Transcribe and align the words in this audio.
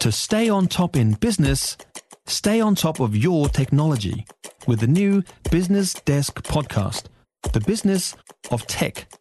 To 0.00 0.10
stay 0.10 0.48
on 0.48 0.66
top 0.66 0.96
in 0.96 1.12
business, 1.12 1.76
stay 2.26 2.58
on 2.58 2.74
top 2.74 3.00
of 3.00 3.14
your 3.14 3.50
technology 3.50 4.24
with 4.66 4.80
the 4.80 4.86
new 4.86 5.22
Business 5.50 5.92
Desk 5.92 6.42
podcast, 6.42 7.04
The 7.52 7.60
Business 7.60 8.16
of 8.50 8.66
Tech. 8.66 9.12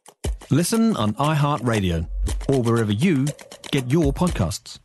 Listen 0.50 0.96
on 0.96 1.15
iHeartRadio 1.15 2.07
or 2.47 2.62
wherever 2.62 2.94
you 2.94 3.28
get 3.71 3.92
your 3.92 4.13
podcasts. 4.13 4.79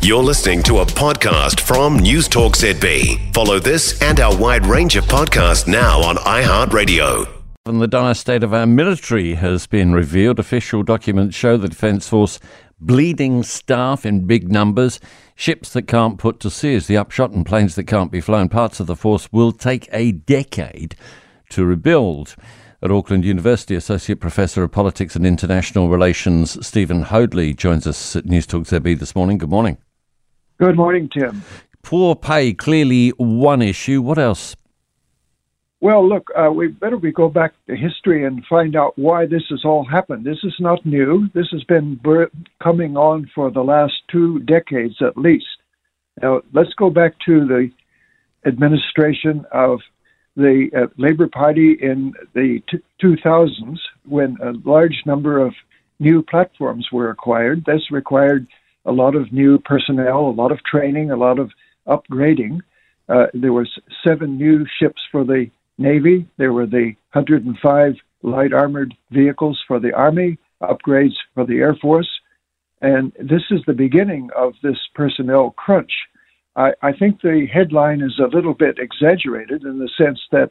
You're 0.00 0.22
listening 0.22 0.62
to 0.64 0.78
a 0.78 0.86
podcast 0.86 1.58
from 1.58 1.98
News 1.98 2.28
Talk 2.28 2.52
ZB. 2.52 3.34
Follow 3.34 3.58
this 3.58 4.00
and 4.02 4.20
our 4.20 4.36
wide 4.36 4.66
range 4.66 4.94
of 4.94 5.04
podcasts 5.06 5.66
now 5.66 6.00
on 6.00 6.14
iHeartRadio. 6.14 7.41
And 7.64 7.80
the 7.80 7.86
dire 7.86 8.14
state 8.14 8.42
of 8.42 8.52
our 8.52 8.66
military 8.66 9.34
has 9.34 9.68
been 9.68 9.92
revealed. 9.92 10.40
Official 10.40 10.82
documents 10.82 11.36
show 11.36 11.56
the 11.56 11.68
Defence 11.68 12.08
Force 12.08 12.40
bleeding 12.80 13.44
staff 13.44 14.04
in 14.04 14.26
big 14.26 14.50
numbers, 14.50 14.98
ships 15.36 15.72
that 15.72 15.82
can't 15.82 16.18
put 16.18 16.40
to 16.40 16.50
sea 16.50 16.74
as 16.74 16.88
the 16.88 16.96
upshot, 16.96 17.30
and 17.30 17.46
planes 17.46 17.76
that 17.76 17.84
can't 17.84 18.10
be 18.10 18.20
flown. 18.20 18.48
Parts 18.48 18.80
of 18.80 18.88
the 18.88 18.96
force 18.96 19.30
will 19.30 19.52
take 19.52 19.88
a 19.92 20.10
decade 20.10 20.96
to 21.50 21.64
rebuild. 21.64 22.34
At 22.82 22.90
Auckland 22.90 23.24
University, 23.24 23.76
Associate 23.76 24.18
Professor 24.18 24.64
of 24.64 24.72
Politics 24.72 25.14
and 25.14 25.24
International 25.24 25.88
Relations 25.88 26.66
Stephen 26.66 27.02
Hoadley 27.02 27.54
joins 27.54 27.86
us 27.86 28.16
at 28.16 28.26
News 28.26 28.48
Talk 28.48 28.64
ZB 28.64 28.98
this 28.98 29.14
morning. 29.14 29.38
Good 29.38 29.50
morning. 29.50 29.78
Good 30.58 30.74
morning, 30.74 31.08
Tim. 31.08 31.44
Poor 31.84 32.16
pay, 32.16 32.54
clearly 32.54 33.10
one 33.10 33.62
issue. 33.62 34.02
What 34.02 34.18
else? 34.18 34.56
Well, 35.82 36.08
look, 36.08 36.30
uh, 36.38 36.48
we 36.52 36.68
better 36.68 36.96
we 36.96 37.10
go 37.10 37.28
back 37.28 37.54
to 37.66 37.74
history 37.74 38.24
and 38.24 38.46
find 38.46 38.76
out 38.76 38.96
why 38.96 39.26
this 39.26 39.42
has 39.50 39.64
all 39.64 39.84
happened. 39.84 40.24
This 40.24 40.38
is 40.44 40.54
not 40.60 40.86
new. 40.86 41.28
This 41.34 41.48
has 41.50 41.64
been 41.64 41.98
coming 42.62 42.96
on 42.96 43.28
for 43.34 43.50
the 43.50 43.64
last 43.64 43.94
two 44.08 44.38
decades 44.38 44.94
at 45.00 45.16
least. 45.18 45.44
Now, 46.22 46.42
let's 46.52 46.72
go 46.74 46.88
back 46.88 47.14
to 47.26 47.48
the 47.48 47.68
administration 48.46 49.44
of 49.50 49.80
the 50.36 50.70
uh, 50.72 50.86
Labour 50.98 51.26
Party 51.26 51.76
in 51.82 52.12
the 52.32 52.62
t- 52.70 52.78
2000s 53.02 53.78
when 54.06 54.36
a 54.40 54.52
large 54.64 55.02
number 55.04 55.44
of 55.44 55.52
new 55.98 56.22
platforms 56.22 56.86
were 56.92 57.10
acquired. 57.10 57.64
This 57.66 57.90
required 57.90 58.46
a 58.84 58.92
lot 58.92 59.16
of 59.16 59.32
new 59.32 59.58
personnel, 59.58 60.28
a 60.28 60.38
lot 60.42 60.52
of 60.52 60.62
training, 60.62 61.10
a 61.10 61.16
lot 61.16 61.40
of 61.40 61.50
upgrading. 61.88 62.60
Uh, 63.08 63.26
there 63.34 63.52
was 63.52 63.68
seven 64.06 64.36
new 64.38 64.64
ships 64.78 65.02
for 65.10 65.24
the 65.24 65.50
Navy. 65.78 66.28
There 66.36 66.52
were 66.52 66.66
the 66.66 66.94
105 67.12 67.94
light 68.22 68.52
armored 68.52 68.94
vehicles 69.10 69.60
for 69.66 69.80
the 69.80 69.92
Army, 69.92 70.38
upgrades 70.62 71.16
for 71.34 71.44
the 71.44 71.58
Air 71.58 71.76
Force. 71.80 72.08
And 72.80 73.12
this 73.18 73.42
is 73.50 73.60
the 73.66 73.72
beginning 73.72 74.30
of 74.36 74.54
this 74.62 74.78
personnel 74.94 75.50
crunch. 75.50 75.92
I, 76.56 76.72
I 76.82 76.92
think 76.92 77.20
the 77.20 77.46
headline 77.52 78.02
is 78.02 78.18
a 78.18 78.34
little 78.34 78.54
bit 78.54 78.78
exaggerated 78.78 79.62
in 79.62 79.78
the 79.78 79.88
sense 79.96 80.20
that 80.32 80.50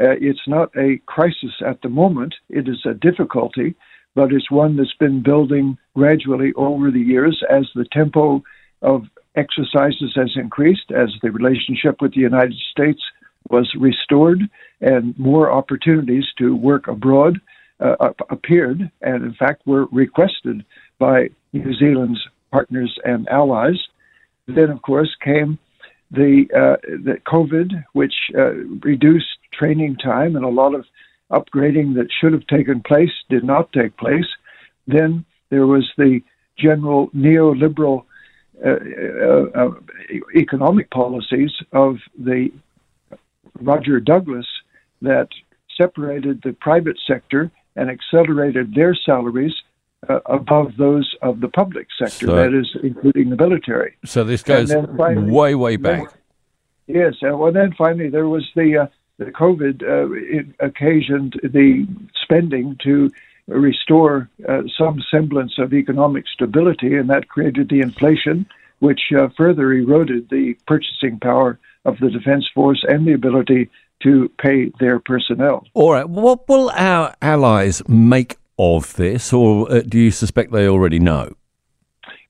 uh, 0.00 0.14
it's 0.20 0.46
not 0.46 0.70
a 0.76 0.98
crisis 1.06 1.52
at 1.66 1.82
the 1.82 1.88
moment, 1.88 2.34
it 2.48 2.68
is 2.68 2.84
a 2.86 2.94
difficulty, 2.94 3.74
but 4.14 4.32
it's 4.32 4.50
one 4.50 4.76
that's 4.76 4.94
been 4.94 5.22
building 5.22 5.76
gradually 5.94 6.52
over 6.54 6.90
the 6.90 7.00
years 7.00 7.42
as 7.50 7.68
the 7.74 7.86
tempo 7.92 8.42
of 8.82 9.04
exercises 9.34 10.12
has 10.14 10.30
increased, 10.36 10.90
as 10.90 11.10
the 11.22 11.30
relationship 11.30 12.00
with 12.00 12.14
the 12.14 12.20
United 12.20 12.56
States 12.70 13.02
was 13.50 13.70
restored 13.78 14.40
and 14.80 15.18
more 15.18 15.50
opportunities 15.50 16.24
to 16.38 16.54
work 16.54 16.88
abroad 16.88 17.40
uh, 17.80 18.10
appeared 18.30 18.90
and, 19.02 19.24
in 19.24 19.34
fact, 19.34 19.66
were 19.66 19.86
requested 19.86 20.64
by 20.98 21.28
New 21.52 21.74
Zealand's 21.74 22.20
partners 22.50 22.96
and 23.04 23.28
allies. 23.28 23.78
Then, 24.46 24.70
of 24.70 24.82
course, 24.82 25.14
came 25.22 25.58
the, 26.10 26.46
uh, 26.54 26.80
the 27.04 27.18
COVID, 27.26 27.84
which 27.92 28.14
uh, 28.36 28.52
reduced 28.82 29.38
training 29.52 29.96
time 29.96 30.36
and 30.36 30.44
a 30.44 30.48
lot 30.48 30.74
of 30.74 30.84
upgrading 31.30 31.94
that 31.94 32.08
should 32.20 32.32
have 32.32 32.46
taken 32.46 32.80
place 32.80 33.10
did 33.28 33.44
not 33.44 33.72
take 33.72 33.96
place. 33.96 34.26
Then 34.86 35.24
there 35.50 35.66
was 35.66 35.88
the 35.96 36.20
general 36.58 37.08
neoliberal 37.10 38.04
uh, 38.64 38.70
uh, 38.70 39.66
uh 39.66 39.70
economic 40.34 40.90
policies 40.90 41.52
of 41.72 41.98
the 42.18 42.50
Roger 43.60 44.00
Douglas 44.00 44.46
that 45.02 45.28
separated 45.76 46.42
the 46.42 46.52
private 46.52 46.98
sector 47.06 47.50
and 47.76 47.90
accelerated 47.90 48.74
their 48.74 48.94
salaries 48.94 49.54
uh, 50.08 50.20
above 50.26 50.76
those 50.76 51.14
of 51.22 51.40
the 51.40 51.48
public 51.48 51.86
sector, 51.98 52.26
so, 52.26 52.34
that 52.34 52.54
is, 52.54 52.68
including 52.82 53.30
the 53.30 53.36
military. 53.36 53.96
So 54.04 54.24
this 54.24 54.42
goes 54.42 54.72
finally, 54.72 55.30
way, 55.30 55.54
way 55.54 55.76
back. 55.76 56.12
Yes, 56.86 57.14
and 57.20 57.38
well, 57.38 57.52
then 57.52 57.74
finally 57.76 58.08
there 58.08 58.28
was 58.28 58.46
the 58.54 58.78
uh, 58.78 58.86
the 59.18 59.26
COVID 59.26 59.82
uh, 59.82 60.64
occasioned 60.64 61.38
the 61.42 61.86
spending 62.22 62.76
to 62.84 63.10
restore 63.48 64.28
uh, 64.48 64.62
some 64.78 65.02
semblance 65.10 65.58
of 65.58 65.74
economic 65.74 66.24
stability, 66.28 66.94
and 66.94 67.10
that 67.10 67.28
created 67.28 67.68
the 67.68 67.80
inflation, 67.80 68.46
which 68.78 69.00
uh, 69.18 69.28
further 69.36 69.72
eroded 69.72 70.28
the 70.30 70.54
purchasing 70.66 71.18
power 71.18 71.58
of 71.84 71.98
the 72.00 72.10
Defence 72.10 72.46
Force 72.54 72.84
and 72.88 73.06
the 73.06 73.12
ability 73.12 73.70
to 74.02 74.30
pay 74.40 74.70
their 74.78 75.00
personnel. 75.00 75.64
All 75.74 75.92
right. 75.92 76.08
What 76.08 76.48
will 76.48 76.70
our 76.70 77.14
allies 77.20 77.82
make 77.88 78.36
of 78.58 78.94
this, 78.94 79.32
or 79.32 79.70
uh, 79.70 79.80
do 79.80 79.98
you 79.98 80.10
suspect 80.10 80.52
they 80.52 80.68
already 80.68 80.98
know? 80.98 81.34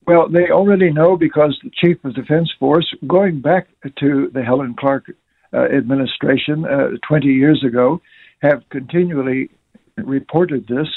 Well, 0.05 0.27
they 0.27 0.49
already 0.49 0.91
know 0.91 1.17
because 1.17 1.59
the 1.63 1.71
Chief 1.71 2.03
of 2.03 2.15
Defence 2.15 2.51
Force, 2.59 2.91
going 3.05 3.41
back 3.41 3.67
to 3.99 4.31
the 4.33 4.43
Helen 4.43 4.75
Clark 4.77 5.11
uh, 5.53 5.65
administration 5.65 6.65
uh, 6.65 6.89
20 7.07 7.27
years 7.27 7.63
ago, 7.63 8.01
have 8.41 8.63
continually 8.69 9.49
reported 9.97 10.67
this 10.67 10.87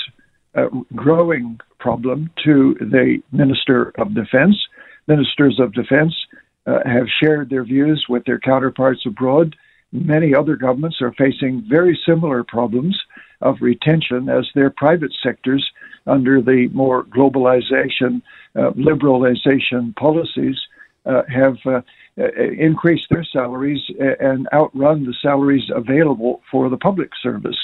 uh, 0.54 0.66
growing 0.94 1.58
problem 1.78 2.30
to 2.44 2.74
the 2.80 3.22
Minister 3.32 3.92
of 3.98 4.14
Defence. 4.14 4.56
Ministers 5.08 5.58
of 5.60 5.72
Defence 5.74 6.14
uh, 6.66 6.78
have 6.84 7.06
shared 7.22 7.50
their 7.50 7.64
views 7.64 8.06
with 8.08 8.24
their 8.24 8.38
counterparts 8.38 9.04
abroad. 9.06 9.56
Many 9.92 10.34
other 10.34 10.56
governments 10.56 11.02
are 11.02 11.12
facing 11.12 11.62
very 11.68 11.98
similar 12.06 12.44
problems 12.44 12.98
of 13.40 13.60
retention 13.60 14.28
as 14.28 14.48
their 14.54 14.70
private 14.70 15.12
sectors, 15.22 15.68
under 16.06 16.40
the 16.40 16.68
more 16.72 17.04
globalization, 17.04 18.22
uh, 18.56 18.70
liberalization 18.72 19.94
policies, 19.96 20.58
uh, 21.04 21.22
have 21.28 21.58
uh, 21.66 21.80
uh, 22.18 22.32
increased 22.58 23.08
their 23.10 23.24
salaries 23.24 23.82
and 24.20 24.48
outrun 24.52 25.04
the 25.04 25.14
salaries 25.20 25.68
available 25.74 26.42
for 26.50 26.68
the 26.68 26.76
public 26.76 27.10
service. 27.20 27.58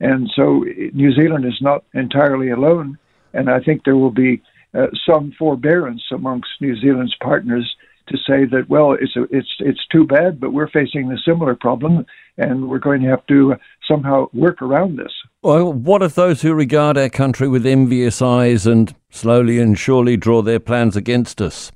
And 0.00 0.30
so 0.34 0.64
New 0.92 1.12
Zealand 1.12 1.46
is 1.46 1.58
not 1.60 1.84
entirely 1.94 2.50
alone. 2.50 2.98
And 3.32 3.48
I 3.48 3.60
think 3.60 3.84
there 3.84 3.96
will 3.96 4.10
be 4.10 4.42
uh, 4.74 4.88
some 5.06 5.32
forbearance 5.38 6.02
amongst 6.10 6.50
New 6.60 6.76
Zealand's 6.76 7.14
partners 7.22 7.73
to 8.08 8.16
say 8.18 8.44
that 8.44 8.66
well 8.68 8.92
it's 8.92 9.16
a, 9.16 9.22
it's 9.30 9.54
it's 9.60 9.86
too 9.90 10.04
bad 10.06 10.40
but 10.40 10.52
we're 10.52 10.68
facing 10.68 11.10
a 11.10 11.18
similar 11.18 11.54
problem 11.54 12.04
and 12.36 12.68
we're 12.68 12.78
going 12.78 13.00
to 13.00 13.08
have 13.08 13.24
to 13.26 13.54
somehow 13.86 14.26
work 14.32 14.60
around 14.62 14.96
this 14.96 15.12
well 15.42 15.72
what 15.72 16.02
of 16.02 16.14
those 16.14 16.42
who 16.42 16.54
regard 16.54 16.98
our 16.98 17.08
country 17.08 17.48
with 17.48 17.66
envious 17.66 18.20
eyes 18.20 18.66
and 18.66 18.94
slowly 19.10 19.58
and 19.58 19.78
surely 19.78 20.16
draw 20.16 20.42
their 20.42 20.60
plans 20.60 20.96
against 20.96 21.40
us 21.40 21.72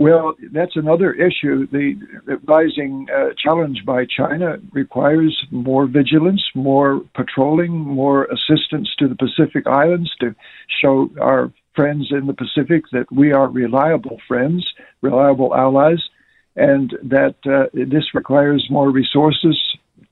well, 0.00 0.36
that's 0.52 0.76
another 0.76 1.12
issue. 1.12 1.66
The, 1.72 1.94
the 2.24 2.36
rising 2.46 3.08
uh, 3.12 3.30
challenge 3.36 3.84
by 3.84 4.04
China 4.04 4.58
requires 4.70 5.36
more 5.50 5.88
vigilance, 5.88 6.42
more 6.54 7.00
patrolling, 7.16 7.72
more 7.72 8.26
assistance 8.26 8.88
to 9.00 9.08
the 9.08 9.16
Pacific 9.16 9.66
Islands 9.66 10.14
to 10.20 10.36
show 10.80 11.10
our 11.20 11.52
friends 11.78 12.08
in 12.10 12.26
the 12.26 12.34
Pacific 12.34 12.82
that 12.90 13.06
we 13.12 13.30
are 13.30 13.48
reliable 13.48 14.18
friends, 14.26 14.66
reliable 15.00 15.54
allies, 15.54 16.02
and 16.56 16.98
that 17.04 17.36
uh, 17.46 17.66
this 17.72 18.14
requires 18.14 18.66
more 18.68 18.90
resources. 18.90 19.56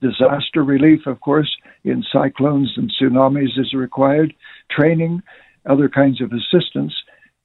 Disaster 0.01 0.63
relief, 0.63 1.05
of 1.07 1.19
course, 1.19 1.51
in 1.83 2.05
cyclones 2.09 2.71
and 2.77 2.89
tsunamis 2.89 3.59
is 3.59 3.73
required, 3.73 4.33
training, 4.71 5.21
other 5.65 5.89
kinds 5.89 6.21
of 6.21 6.31
assistance. 6.31 6.93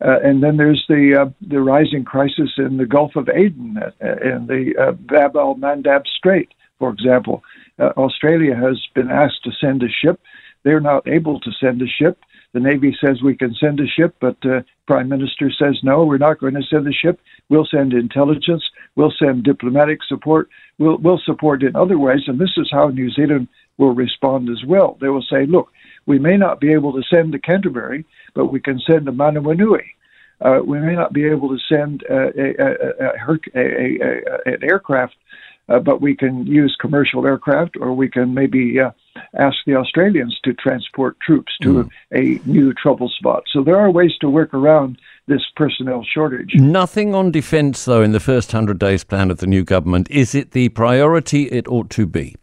Uh, 0.00 0.18
and 0.22 0.40
then 0.40 0.56
there's 0.56 0.84
the 0.88 1.04
uh, 1.20 1.30
the 1.48 1.60
rising 1.60 2.04
crisis 2.04 2.50
in 2.58 2.76
the 2.76 2.86
Gulf 2.86 3.16
of 3.16 3.28
Aden 3.28 3.76
and 4.00 4.44
uh, 4.48 4.54
the 4.54 4.74
uh, 4.78 4.92
Bab 4.92 5.34
el 5.36 5.56
Mandab 5.56 6.06
Strait, 6.06 6.48
for 6.78 6.90
example. 6.90 7.42
Uh, 7.80 7.92
Australia 7.96 8.54
has 8.54 8.78
been 8.94 9.10
asked 9.10 9.42
to 9.44 9.50
send 9.60 9.82
a 9.82 9.88
ship. 9.88 10.20
They're 10.62 10.86
not 10.92 11.08
able 11.08 11.40
to 11.40 11.50
send 11.60 11.82
a 11.82 11.86
ship. 11.86 12.18
The 12.52 12.60
Navy 12.60 12.96
says 13.02 13.22
we 13.22 13.36
can 13.36 13.54
send 13.54 13.80
a 13.80 13.86
ship, 13.86 14.14
but 14.20 14.36
uh, 14.44 14.60
Prime 14.86 15.08
Minister 15.08 15.50
says 15.50 15.78
no, 15.82 16.04
we're 16.04 16.18
not 16.18 16.38
going 16.38 16.54
to 16.54 16.62
send 16.62 16.86
a 16.86 16.92
ship. 16.92 17.20
We'll 17.48 17.66
send 17.66 17.92
intelligence. 17.92 18.62
We'll 18.94 19.14
send 19.18 19.44
diplomatic 19.44 20.00
support. 20.06 20.50
We'll, 20.78 20.98
we'll 20.98 21.22
support 21.24 21.62
in 21.62 21.74
other 21.76 21.98
ways, 21.98 22.22
and 22.26 22.38
this 22.38 22.52
is 22.58 22.68
how 22.70 22.88
New 22.88 23.10
Zealand 23.10 23.48
will 23.78 23.94
respond 23.94 24.50
as 24.50 24.62
well. 24.66 24.98
They 25.00 25.08
will 25.08 25.24
say, 25.30 25.46
look, 25.46 25.72
we 26.04 26.18
may 26.18 26.36
not 26.36 26.60
be 26.60 26.72
able 26.72 26.92
to 26.92 27.02
send 27.12 27.32
the 27.32 27.38
Canterbury, 27.38 28.04
but 28.34 28.46
we 28.52 28.60
can 28.60 28.78
send 28.86 29.06
the 29.06 29.12
Manawanui. 29.12 29.84
uh, 30.44 30.60
we 30.64 30.78
may 30.78 30.94
not 30.94 31.12
be 31.12 31.24
able 31.26 31.48
to 31.48 31.58
send 31.68 32.04
uh, 32.10 32.30
a, 32.36 32.54
a, 32.58 32.70
a, 33.54 34.54
an 34.54 34.64
aircraft, 34.64 35.14
uh, 35.68 35.78
but 35.78 36.00
we 36.00 36.16
can 36.16 36.46
use 36.46 36.76
commercial 36.80 37.26
aircraft, 37.26 37.76
or 37.80 37.94
we 37.94 38.08
can 38.08 38.34
maybe 38.34 38.80
uh, 38.80 38.90
ask 39.38 39.56
the 39.66 39.74
Australians 39.74 40.38
to 40.44 40.52
transport 40.54 41.18
troops 41.20 41.52
to 41.62 41.84
mm. 41.84 41.90
a 42.12 42.48
new 42.48 42.72
trouble 42.74 43.08
spot. 43.08 43.44
So 43.52 43.62
there 43.62 43.78
are 43.78 43.90
ways 43.90 44.12
to 44.20 44.28
work 44.28 44.52
around 44.54 44.98
this 45.28 45.42
personnel 45.56 46.04
shortage. 46.04 46.54
Nothing 46.54 47.14
on 47.14 47.30
defence, 47.30 47.84
though, 47.84 48.02
in 48.02 48.12
the 48.12 48.20
first 48.20 48.52
100 48.52 48.78
days 48.78 49.04
plan 49.04 49.30
of 49.30 49.38
the 49.38 49.46
new 49.46 49.64
government. 49.64 50.10
Is 50.10 50.34
it 50.34 50.50
the 50.50 50.68
priority 50.70 51.44
it 51.44 51.68
ought 51.68 51.90
to 51.90 52.06
be? 52.06 52.34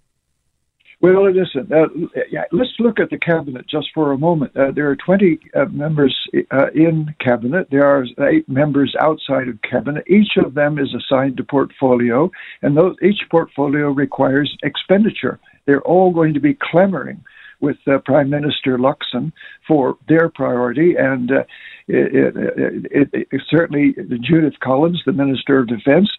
Well, 1.01 1.31
listen, 1.31 1.71
uh, 1.71 1.87
yeah, 2.29 2.43
let's 2.51 2.73
look 2.77 2.99
at 2.99 3.09
the 3.09 3.17
cabinet 3.17 3.65
just 3.69 3.87
for 3.93 4.11
a 4.11 4.17
moment. 4.17 4.55
Uh, 4.57 4.71
there 4.71 4.89
are 4.89 4.97
20 4.97 5.39
uh, 5.55 5.65
members 5.65 6.13
uh, 6.51 6.71
in 6.75 7.15
cabinet. 7.21 7.69
There 7.71 7.85
are 7.85 8.05
eight 8.29 8.49
members 8.49 8.93
outside 8.99 9.47
of 9.47 9.61
cabinet. 9.61 10.03
Each 10.07 10.35
of 10.35 10.55
them 10.55 10.77
is 10.77 10.93
assigned 10.93 11.39
a 11.39 11.43
portfolio, 11.45 12.29
and 12.61 12.75
those, 12.75 12.97
each 13.01 13.21
portfolio 13.31 13.91
requires 13.91 14.53
expenditure. 14.61 15.39
They're 15.65 15.83
all 15.83 16.11
going 16.11 16.33
to 16.33 16.41
be 16.41 16.57
clamoring 16.69 17.23
with 17.61 17.77
uh, 17.87 17.99
Prime 17.99 18.29
Minister 18.29 18.77
Luxon 18.77 19.31
for 19.65 19.97
their 20.09 20.27
priority, 20.27 20.95
and 20.97 21.31
uh, 21.31 21.43
it, 21.87 22.35
it, 22.91 23.27
it, 23.31 23.41
certainly 23.49 23.95
Judith 24.21 24.59
Collins, 24.61 25.01
the 25.05 25.13
Minister 25.13 25.59
of 25.59 25.67
Defence, 25.67 26.09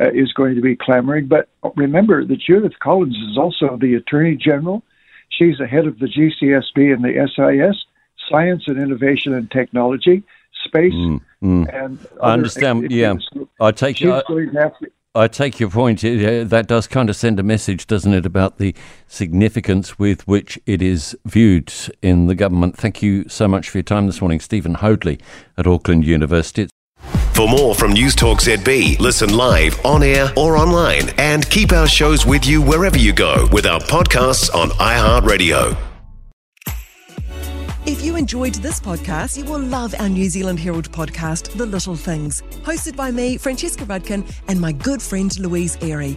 uh, 0.00 0.10
is 0.10 0.32
going 0.32 0.54
to 0.54 0.60
be 0.60 0.76
clamoring. 0.76 1.26
But 1.26 1.48
remember 1.76 2.24
that 2.24 2.40
Judith 2.40 2.78
Collins 2.80 3.16
is 3.30 3.38
also 3.38 3.76
the 3.76 3.94
Attorney 3.94 4.36
General. 4.36 4.82
She's 5.30 5.58
the 5.58 5.66
head 5.66 5.86
of 5.86 5.98
the 5.98 6.06
GCSB 6.06 6.94
and 6.94 7.04
the 7.04 7.28
SIS, 7.34 7.84
Science 8.28 8.64
and 8.66 8.78
Innovation 8.78 9.34
and 9.34 9.50
Technology, 9.50 10.22
Space, 10.64 10.94
mm, 10.94 11.20
mm. 11.42 11.74
and 11.84 11.98
I 12.22 12.32
understand. 12.32 12.90
Yeah, 12.90 13.14
I 13.60 13.70
take. 13.72 13.98
She's 13.98 14.08
going 14.26 14.52
to 14.52 14.60
have 14.60 14.78
to, 14.78 14.90
I 15.16 15.28
take 15.28 15.60
your 15.60 15.70
point. 15.70 16.00
that 16.00 16.64
does 16.66 16.86
kind 16.88 17.08
of 17.08 17.16
send 17.16 17.38
a 17.38 17.42
message, 17.42 17.86
doesn't 17.86 18.12
it, 18.12 18.26
about 18.26 18.58
the 18.58 18.74
significance 19.06 19.98
with 19.98 20.26
which 20.26 20.58
it 20.66 20.82
is 20.82 21.16
viewed 21.24 21.72
in 22.02 22.26
the 22.26 22.34
government. 22.34 22.76
Thank 22.76 23.02
you 23.02 23.28
so 23.28 23.46
much 23.46 23.68
for 23.68 23.78
your 23.78 23.84
time 23.84 24.06
this 24.06 24.20
morning, 24.20 24.40
Stephen 24.40 24.74
Hoadley 24.74 25.20
at 25.56 25.66
Auckland 25.66 26.04
University. 26.04 26.68
For 27.34 27.48
more 27.48 27.74
from 27.74 27.92
News 27.92 28.14
Talk 28.14 28.38
ZB, 28.38 29.00
listen 29.00 29.34
live, 29.36 29.84
on 29.84 30.04
air, 30.04 30.32
or 30.36 30.56
online, 30.56 31.10
and 31.18 31.48
keep 31.50 31.72
our 31.72 31.88
shows 31.88 32.24
with 32.24 32.46
you 32.46 32.62
wherever 32.62 32.96
you 32.96 33.12
go 33.12 33.48
with 33.50 33.66
our 33.66 33.80
podcasts 33.80 34.54
on 34.54 34.70
iHeartRadio. 34.70 35.76
If 37.86 38.04
you 38.04 38.14
enjoyed 38.14 38.54
this 38.54 38.78
podcast, 38.78 39.36
you 39.36 39.44
will 39.44 39.58
love 39.58 39.96
our 39.98 40.08
New 40.08 40.30
Zealand 40.30 40.60
Herald 40.60 40.92
podcast, 40.92 41.50
The 41.58 41.66
Little 41.66 41.96
Things, 41.96 42.42
hosted 42.62 42.94
by 42.94 43.10
me, 43.10 43.36
Francesca 43.36 43.84
Rudkin, 43.84 44.32
and 44.46 44.60
my 44.60 44.70
good 44.70 45.02
friend 45.02 45.36
Louise 45.40 45.76
Airy. 45.82 46.16